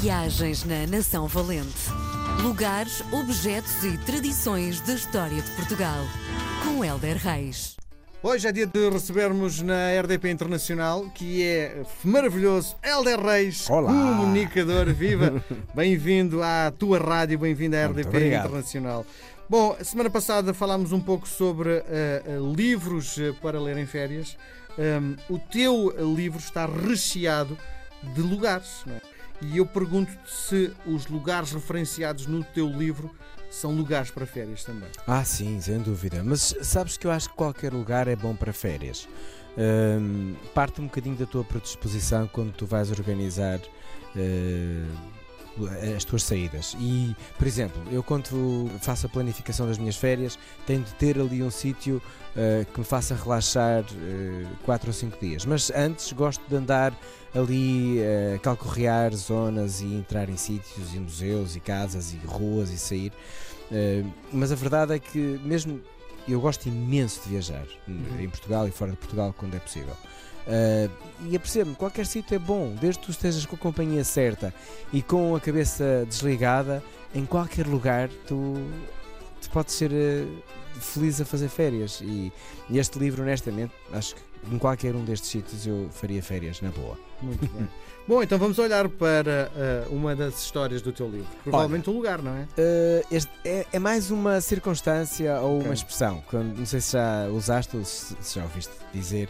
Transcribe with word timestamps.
Viagens 0.00 0.64
na 0.64 0.86
Nação 0.86 1.26
Valente. 1.26 1.90
Lugares, 2.42 3.02
objetos 3.12 3.84
e 3.84 3.98
tradições 3.98 4.80
da 4.80 4.94
história 4.94 5.42
de 5.42 5.50
Portugal. 5.50 5.98
Com 6.64 6.82
Helder 6.82 7.18
Reis. 7.18 7.76
Hoje 8.22 8.48
é 8.48 8.52
dia 8.52 8.66
de 8.66 8.88
recebermos 8.88 9.60
na 9.60 10.00
RDP 10.00 10.30
Internacional, 10.30 11.04
que 11.10 11.42
é 11.42 11.82
maravilhoso, 12.02 12.76
Helder 12.82 13.20
Reis, 13.20 13.68
Olá. 13.68 13.92
comunicador, 13.92 14.86
viva! 14.86 15.44
Bem-vindo 15.74 16.42
à 16.42 16.70
tua 16.70 16.98
rádio, 16.98 17.38
bem-vindo 17.38 17.76
à 17.76 17.84
Muito 17.84 17.98
RDP 18.00 18.08
obrigado. 18.08 18.46
Internacional. 18.46 19.06
Bom, 19.50 19.76
semana 19.82 20.08
passada 20.08 20.54
falámos 20.54 20.92
um 20.92 21.00
pouco 21.00 21.28
sobre 21.28 21.68
eh, 21.88 22.22
eh, 22.24 22.38
livros 22.56 23.18
eh, 23.18 23.34
para 23.42 23.60
ler 23.60 23.76
em 23.76 23.84
férias. 23.86 24.34
Um, 24.78 25.16
o 25.28 25.38
teu 25.38 25.92
livro 26.14 26.38
está 26.38 26.64
recheado 26.64 27.58
de 28.14 28.22
lugares, 28.22 28.82
não 28.86 28.94
é? 28.94 29.09
E 29.42 29.56
eu 29.56 29.66
pergunto-te 29.66 30.30
se 30.30 30.72
os 30.86 31.06
lugares 31.06 31.52
referenciados 31.52 32.26
no 32.26 32.44
teu 32.44 32.68
livro 32.68 33.14
são 33.50 33.74
lugares 33.74 34.10
para 34.10 34.26
férias 34.26 34.62
também. 34.62 34.88
Ah, 35.06 35.24
sim, 35.24 35.60
sem 35.60 35.78
dúvida. 35.78 36.22
Mas 36.22 36.54
sabes 36.62 36.96
que 36.96 37.06
eu 37.06 37.10
acho 37.10 37.28
que 37.30 37.34
qualquer 37.34 37.72
lugar 37.72 38.06
é 38.06 38.14
bom 38.14 38.34
para 38.34 38.52
férias. 38.52 39.08
Hum, 39.58 40.34
parte 40.54 40.80
um 40.80 40.84
bocadinho 40.84 41.16
da 41.16 41.26
tua 41.26 41.42
predisposição 41.42 42.28
quando 42.28 42.52
tu 42.52 42.64
vais 42.66 42.90
organizar 42.90 43.58
eh, 44.16 44.84
as 45.96 46.04
tuas 46.04 46.22
saídas. 46.22 46.76
E, 46.78 47.14
por 47.36 47.46
exemplo, 47.46 47.82
eu 47.90 48.02
quando 48.02 48.70
faço 48.80 49.06
a 49.06 49.08
planificação 49.08 49.66
das 49.66 49.78
minhas 49.78 49.96
férias, 49.96 50.38
tenho 50.66 50.82
de 50.82 50.92
ter 50.94 51.18
ali 51.18 51.42
um 51.42 51.50
sítio 51.50 52.00
eh, 52.36 52.64
que 52.72 52.78
me 52.78 52.84
faça 52.86 53.14
relaxar 53.14 53.84
4 54.64 54.88
ou 54.88 54.92
5 54.92 55.18
dias. 55.20 55.44
Mas 55.44 55.70
antes 55.70 56.12
gosto 56.12 56.42
de 56.48 56.56
andar 56.56 56.96
ali 57.34 57.98
eh, 58.00 58.38
calcorrear 58.42 59.14
zonas 59.14 59.80
e 59.80 59.86
entrar 59.86 60.28
em 60.28 60.36
sítios 60.36 60.94
e 60.94 60.98
museus 60.98 61.56
e 61.56 61.60
casas 61.60 62.12
e 62.12 62.16
ruas 62.26 62.70
e 62.70 62.78
sair. 62.78 63.12
Eh, 63.72 64.04
mas 64.32 64.52
a 64.52 64.54
verdade 64.54 64.94
é 64.94 64.98
que 64.98 65.40
mesmo 65.44 65.80
eu 66.28 66.40
gosto 66.40 66.66
imenso 66.68 67.22
de 67.24 67.30
viajar 67.30 67.64
Uhum. 67.88 68.20
em 68.20 68.28
Portugal 68.28 68.66
e 68.68 68.70
fora 68.70 68.90
de 68.92 68.96
Portugal 68.96 69.34
quando 69.36 69.54
é 69.54 69.58
possível. 69.58 69.94
Eh, 70.46 70.88
e 71.28 71.36
apercebo-me, 71.36 71.76
qualquer 71.76 72.06
sítio 72.06 72.34
é 72.34 72.38
bom, 72.38 72.74
desde 72.80 72.98
que 73.00 73.06
tu 73.06 73.10
estejas 73.12 73.44
com 73.46 73.56
a 73.56 73.58
companhia 73.58 74.02
certa 74.04 74.52
e 74.92 75.02
com 75.02 75.36
a 75.36 75.40
cabeça 75.40 76.04
desligada, 76.08 76.82
em 77.14 77.24
qualquer 77.26 77.66
lugar 77.66 78.08
tu, 78.26 78.54
tu 79.40 79.50
podes 79.50 79.74
ser 79.74 79.92
eh, 79.92 80.24
feliz 80.78 81.20
a 81.20 81.24
fazer 81.24 81.48
férias. 81.48 82.00
E, 82.02 82.32
e 82.68 82.78
este 82.78 82.98
livro, 82.98 83.22
honestamente, 83.22 83.72
acho 83.92 84.14
que 84.14 84.20
em 84.52 84.58
qualquer 84.58 84.94
um 84.94 85.04
destes 85.04 85.30
sítios 85.30 85.66
eu 85.66 85.88
faria 85.90 86.22
férias 86.22 86.60
na 86.60 86.70
boa. 86.70 86.98
Muito 87.20 87.46
bem. 87.46 87.68
Bom, 88.08 88.22
então 88.22 88.38
vamos 88.38 88.58
olhar 88.58 88.88
para 88.88 89.52
eh, 89.54 89.84
uma 89.90 90.16
das 90.16 90.42
histórias 90.42 90.82
do 90.82 90.90
teu 90.92 91.08
livro. 91.08 91.28
Provavelmente 91.44 91.88
um 91.90 91.92
lugar, 91.92 92.20
não 92.20 92.32
é? 92.32 92.42
Uh, 92.58 93.06
este 93.14 93.30
é, 93.44 93.66
é 93.72 93.78
mais 93.78 94.10
uma 94.10 94.40
circunstância 94.40 95.38
ou 95.40 95.56
Ok. 95.58 95.66
uma 95.66 95.74
expressão. 95.74 96.24
Quando, 96.28 96.56
não 96.58 96.66
sei 96.66 96.80
se 96.80 96.92
já 96.94 97.28
usaste 97.28 97.76
ou 97.76 97.84
se, 97.84 98.16
se 98.20 98.34
já 98.36 98.42
ouviste 98.42 98.72
dizer 98.92 99.28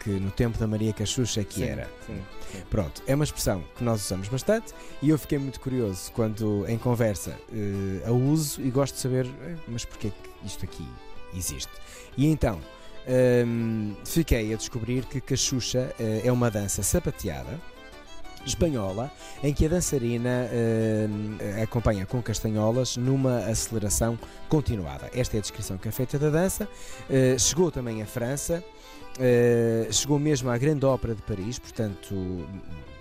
que 0.00 0.08
no 0.10 0.30
tempo 0.30 0.56
da 0.56 0.66
Maria 0.66 0.92
Cachucha 0.92 1.40
é 1.40 1.44
que 1.44 1.54
Sim, 1.56 1.64
era. 1.64 1.90
sim, 2.06 2.16
sim. 2.52 2.62
Pronto, 2.70 3.02
é 3.06 3.14
uma 3.14 3.24
expressão 3.24 3.62
que 3.76 3.82
nós 3.84 4.02
usamos 4.06 4.28
bastante 4.28 4.72
e 5.02 5.10
eu 5.10 5.18
fiquei 5.18 5.36
muito 5.36 5.60
curioso 5.60 6.10
quando 6.12 6.64
em 6.68 6.78
conversa 6.78 7.36
uh, 7.52 8.08
a 8.08 8.12
uso 8.12 8.62
e 8.62 8.70
gosto 8.70 8.94
de 8.94 9.00
saber 9.00 9.26
"Eh, 9.42 9.56
mas 9.68 9.84
porquê 9.84 10.10
que 10.10 10.30
isto 10.44 10.64
aqui 10.64 10.86
existe. 11.34 11.72
E 12.16 12.26
então 12.26 12.60
um, 13.46 13.94
fiquei 14.04 14.52
a 14.52 14.56
descobrir 14.56 15.04
que 15.04 15.20
Cachucha 15.20 15.94
uh, 15.98 16.26
é 16.26 16.32
uma 16.32 16.50
dança 16.50 16.82
sapateada 16.82 17.60
espanhola 18.46 19.10
em 19.42 19.52
que 19.52 19.66
a 19.66 19.68
dançarina 19.68 20.48
eh, 20.50 21.62
acompanha 21.62 22.06
com 22.06 22.22
castanholas 22.22 22.96
numa 22.96 23.38
aceleração 23.46 24.18
continuada. 24.48 25.10
Esta 25.14 25.36
é 25.36 25.38
a 25.38 25.40
descrição 25.40 25.78
que 25.78 25.88
é 25.88 25.90
feita 25.90 26.18
da 26.18 26.30
dança. 26.30 26.68
Eh, 27.08 27.36
chegou 27.38 27.70
também 27.70 28.02
à 28.02 28.06
França, 28.06 28.62
eh, 29.18 29.88
chegou 29.90 30.18
mesmo 30.18 30.50
à 30.50 30.58
Grande 30.58 30.84
Ópera 30.84 31.14
de 31.14 31.22
Paris, 31.22 31.58
portanto, 31.58 32.14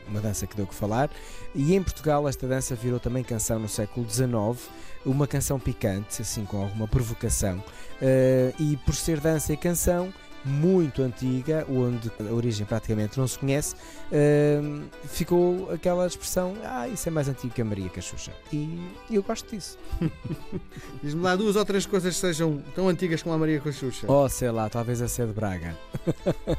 uma 0.07 0.21
dança 0.21 0.47
que 0.47 0.55
deu 0.55 0.67
que 0.67 0.75
falar. 0.75 1.09
E 1.53 1.75
em 1.75 1.83
Portugal, 1.83 2.27
esta 2.27 2.47
dança 2.47 2.75
virou 2.75 2.99
também 2.99 3.23
canção 3.23 3.59
no 3.59 3.69
século 3.69 4.09
XIX, 4.09 4.69
uma 5.05 5.27
canção 5.27 5.59
picante, 5.59 6.21
assim 6.21 6.45
com 6.45 6.61
alguma 6.61 6.87
provocação. 6.87 7.63
Eh, 8.01 8.53
e 8.59 8.77
por 8.77 8.95
ser 8.95 9.19
dança 9.19 9.53
e 9.53 9.57
canção, 9.57 10.13
muito 10.45 11.01
antiga, 11.01 11.65
onde 11.69 12.11
a 12.19 12.33
origem 12.33 12.65
praticamente 12.65 13.17
não 13.17 13.27
se 13.27 13.39
conhece, 13.39 13.75
hum, 14.11 14.83
ficou 15.05 15.71
aquela 15.71 16.05
expressão: 16.05 16.55
ah, 16.63 16.87
isso 16.87 17.07
é 17.07 17.11
mais 17.11 17.29
antigo 17.29 17.53
que 17.53 17.61
a 17.61 17.65
Maria 17.65 17.89
Cachucha. 17.89 18.31
E 18.51 18.79
eu 19.09 19.23
gosto 19.23 19.49
disso. 19.49 19.77
Diz-me 21.01 21.21
lá 21.21 21.35
duas 21.35 21.55
ou 21.55 21.65
três 21.65 21.85
coisas 21.85 22.13
que 22.15 22.21
sejam 22.21 22.61
tão 22.75 22.89
antigas 22.89 23.23
como 23.23 23.35
a 23.35 23.37
Maria 23.37 23.59
Cochucha. 23.59 24.05
Oh, 24.11 24.27
sei 24.27 24.51
lá, 24.51 24.69
talvez 24.69 25.01
a 25.01 25.07
ser 25.07 25.27
de 25.27 25.33
Braga. 25.33 25.77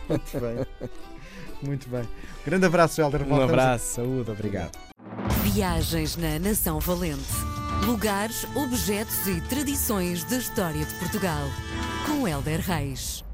Muito 0.08 0.40
bem. 0.40 0.88
Muito 1.64 1.88
bem. 1.88 2.02
Grande 2.44 2.66
abraço, 2.66 3.00
Helder. 3.00 3.22
Um 3.22 3.26
Voltamos 3.26 3.50
a- 3.50 3.52
abraço, 3.54 3.94
saúde, 3.94 4.30
obrigado. 4.30 4.76
Viagens 5.42 6.16
na 6.16 6.38
Nação 6.38 6.78
Valente. 6.80 7.22
Lugares, 7.86 8.46
objetos 8.54 9.26
e 9.26 9.40
tradições 9.42 10.24
da 10.24 10.36
história 10.36 10.84
de 10.84 10.94
Portugal. 10.94 11.42
Com 12.06 12.26
Helder 12.26 12.60
Reis. 12.60 13.24